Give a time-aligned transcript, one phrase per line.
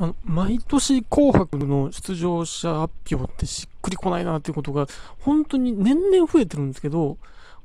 [0.00, 4.86] あの、毎年紅白の出場者発表ってしっくりこないなっていうことが、
[5.20, 7.18] 本当に年々増えてるんですけど、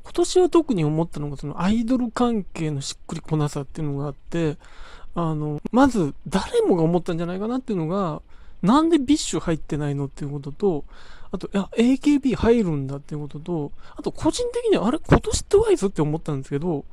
[0.04, 4.58] 今年は特に思ったのが、そのアイドル関係のしっくりこなさっていうのがあって、
[5.16, 8.22] あの、まず誰もが思ったんじゃないかなっていうのが、
[8.62, 10.84] なんで BiSH 入ってないのっていうことと、
[11.32, 16.84] あと、いや、AKB 入るんだっていうことと、あと個人的には、あれ、今年 TWICE って思ったんですけど、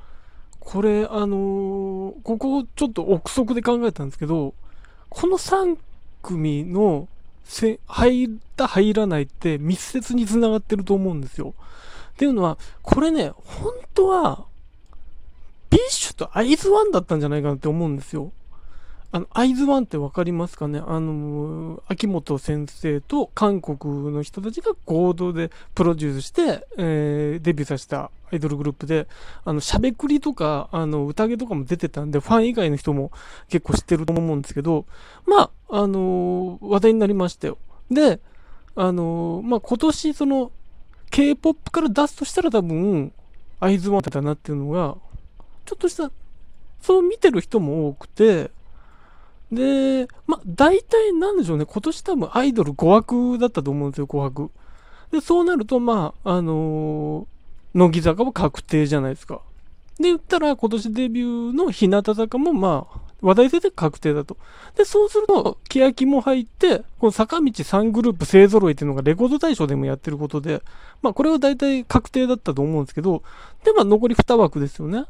[0.60, 4.54] これ、あのー、ここちょっと憶測で考えたんですけど、
[5.14, 5.76] この3
[6.22, 7.06] 組の
[7.44, 11.52] せ入った入らないって密接に繋がってると思うんですよ。
[12.12, 14.46] っていうのは、これね、本当は、
[15.68, 18.32] ビッシュとアイズワンだったんじゃないかなって思うんですよ。
[19.14, 20.82] あの、アイズワンってわかりますかね？
[20.84, 29.06] あの、秋元先生と韓国の人たちが合同でプロデュースして、えー、デビューさせたアイドルグループで、
[29.44, 33.12] あの、しゃべくりとか、あの、宴とかも出てたんで、ファン以外の人も
[33.50, 34.86] 結構知ってると思うんですけど、
[35.26, 37.58] まあ、あの話題になりましたよ。
[37.90, 38.18] で、
[38.74, 40.50] あのまあ、今年その、
[41.10, 43.12] K-POP から出すとしたら多分、
[43.60, 44.96] アイズワンだなっていうのが、
[45.66, 46.10] ちょっとした、
[46.80, 48.50] そう見てる人も多くて、
[49.52, 54.50] で、まあ、大体なんでしょうね、今年多分アイドル5枠だったと思うんですよ、5枠。
[55.10, 59.42] で、そうなると、まあ、あのー、乃木坂も確定じゃないですか。
[59.98, 64.38] で、言ったら今年デビューの日向坂もまあ、話題性で確定だと。
[64.76, 70.62] で、そうすると、欅も入って、この坂道3グループ勢揃いっていうのがレコード大賞でもやってることで、
[71.02, 73.22] まあこれは大体確定だったと思うんですけど、
[73.64, 75.04] で、まあ残り2枠ですよね。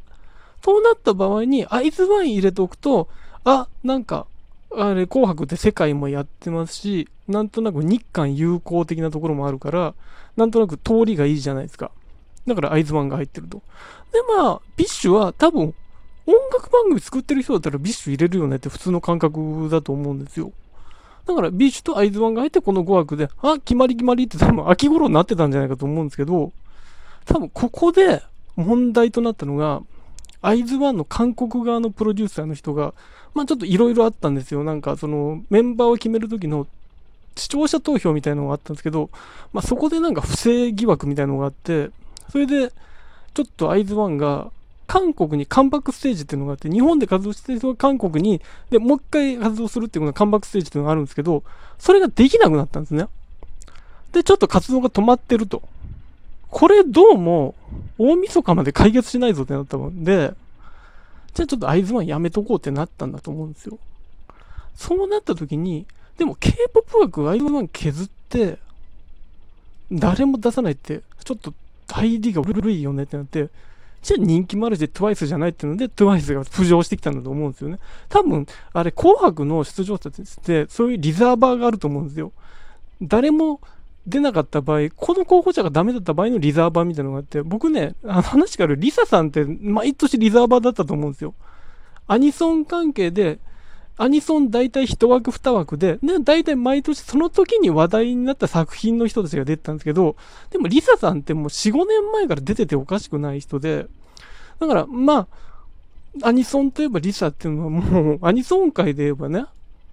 [0.62, 3.08] そうなった場合に、アイズワイン入れておくと、
[3.44, 4.26] あ、なんか、
[4.76, 9.94] あれ、紅白って世界もやってますし、なんとなく日韓友好的なところもあるから、
[10.36, 11.90] なんとなく通りがいいじゃないですか。
[12.46, 13.62] だからアイズワンが入ってると。
[14.12, 15.74] で、まあ、 BiSH は多分、
[16.26, 20.52] 音楽番組作ってる人だったら BiSH 入れるよねって普通の感覚だと思うんですよ。
[21.26, 26.52] だからビッシュとアイズワンが入ってこの5枠で、あ、決まり決まりって多分秋頃になってたんじゃないかと思うんですけど、
[27.24, 28.22] 多分ここで
[28.56, 29.82] 問題となったのが、
[30.42, 32.94] アイズワンの韓国側のプロデューサーの人が、
[33.32, 34.64] まあちょっといろいろあったんですよ。
[34.64, 36.66] なんかそのメンバーを決める時の
[37.36, 39.08] 視聴者投票みたいなのがあったんですけど、
[39.52, 41.90] まあそこでなんか不正疑惑みたいなのがあって、
[42.30, 42.72] それで
[43.34, 44.50] ちょっとアイズワンが
[44.86, 51.42] 韓国にカムバックステージっていうのがあって、日本で活動してる人が韓国に、で、もう一回活動するっていうのがカムバックステージっていうのがあるんですけど、
[51.78, 53.06] それができなくなったんですね。
[54.12, 55.62] で、ちょっと活動が止まってると。
[56.50, 57.54] これどうも、
[57.98, 60.34] 大晦日まで解決しないぞってなったもんで、
[61.34, 63.78] じゃあちょっとアイズワンやめとこうってなったんだと思うんですよ。
[64.74, 65.86] そうなった時に、
[66.18, 68.58] でも K-POP 枠アイズワン削って、
[69.90, 71.52] 誰も出さないって、ちょっと
[71.88, 73.48] 入りが古いよねってなって、
[74.02, 77.78] じゃあ人気もあるし TWICE じゃないっていうので TWICE が浮上してきたんだと思うんですよね。
[78.08, 80.12] 多分、あれ紅白の出場者っ
[80.44, 82.32] てそういうリザーバーがあると思うんですよ。
[83.00, 83.60] 誰も
[84.06, 91.34] 出なかった場合、この候補者がダメだった場合のリザーバーみたいなのがあって、僕ね、あの話からリサさんって毎年リザーバーだったと思うんですよ。
[92.08, 93.38] アニソン関係で、
[93.96, 100.16] アニソン大体1枠2枠で、ね、大体毎年その時に話題になった作品の人たちが出てたんですけど、
[100.50, 103.86] でもリサさんってもう4、5年前から出てておかしくない人で、
[104.58, 105.28] だからま
[106.22, 109.44] あ、アニソンといえばリサっていうのはもう、アニソン界で言えばね、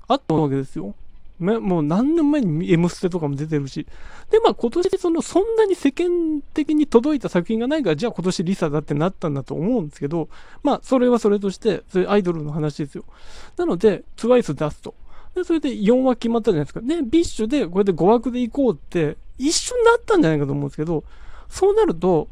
[0.08, 0.96] あったわけですよ。
[1.40, 3.88] もう何年前に M ステとかも出てるし。
[4.30, 10.30] で、まあ今年そのそんなに世間的に届いた作品がないから、じゃあ今年リサだってなったんだと思うんですけど、
[10.64, 13.06] まあそれはそれとして、それアイドルの話ですよ。
[13.58, 14.94] なので、TWICE 出すと。
[15.34, 16.82] で、それで4枠決まったじゃないですか。
[16.82, 21.04] で、 BiSH でこれで5枠で行こうって一緒になったんじゃないかと思うんですけど、
[21.48, 22.28] そうなると、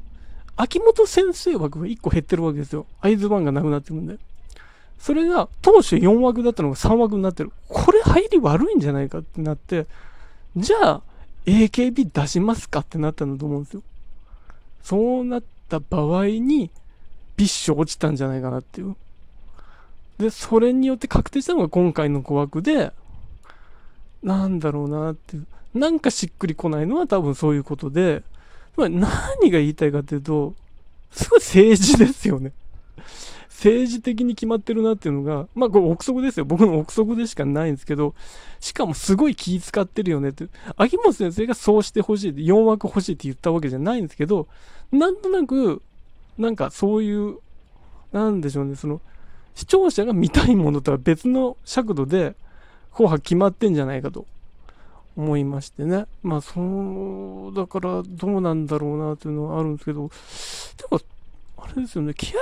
[0.57, 2.87] 秋元先生枠が1個減ってるわけですよ。
[2.99, 4.17] アイズワンがなくなってるんで。
[4.99, 7.51] それが当初4枠だったのが3枠になってる。
[7.67, 9.87] これ入り悪いんじゃないかってなって、
[10.55, 11.01] じゃあ
[11.45, 13.83] AKB 出しますかってなったんだと思うんですよ。
[14.83, 16.69] そうなった場合に、
[17.35, 18.95] BiSH 落ちたんじゃないかなっていう。
[20.17, 22.91] で、それによって確定したのが今回の5枠で、
[24.23, 25.45] なんだろうなっていう。
[25.73, 28.23] なんかしっくりこないのは多分そういうことで、
[28.77, 30.55] 何が言いたいかっていうと、
[31.11, 32.51] すごい政治ですよね。
[33.57, 36.45] 政治的に決まってるなっていうのが、まあこれ憶測ですよ。
[36.45, 38.13] 僕の憶測でしかないんですけど、
[38.59, 40.47] しかもすごい気使ってるよねって。
[40.75, 44.47] 秋元先生がそうしてほしいって、4枠欲しいって言ったわけじゃないんですけど、
[44.91, 45.81] なんとなく、
[46.37, 47.39] なんかそういう、
[48.11, 49.01] なんでしょうね、その、
[49.55, 52.35] 視聴者が見たいものとは別の尺度で、
[52.93, 54.27] 紅白決まってんじゃないかと
[55.15, 56.05] 思いましてね。
[56.21, 60.11] まあ、そう、だからどうなんだろうなっていうのはあるんですけど、
[60.77, 61.01] でも、
[61.71, 62.33] あれですよね、欅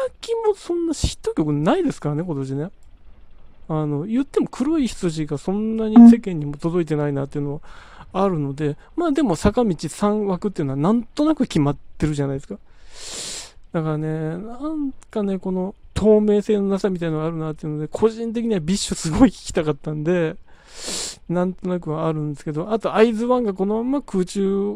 [0.45, 2.69] もそんなヒット曲ないですからね、今年ね。
[3.67, 7.61] あの、言っても黒い羊がそんなに世間にも届いてないなっていうの
[8.11, 12.59] はあるので、まあでも坂道3枠っていうのはなんとなく決まってるじゃないですか。
[13.73, 14.07] だからね、
[14.37, 20.35] なんかね、この透明性のなさみたいなのがあるなっていうので、個人的には BiSH すごい聞きたかったんで、
[21.27, 24.73] なんとなくはあるんですけど、あと、アイズワンがこのまま空中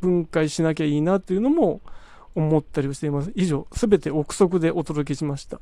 [0.00, 1.80] 分解しなきゃいいなっていうのも
[2.34, 3.32] 思ったりをしています。
[3.34, 5.60] 以上、すべて憶測でお届けしました。